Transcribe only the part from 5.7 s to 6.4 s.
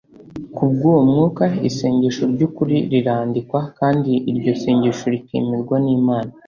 n’Imana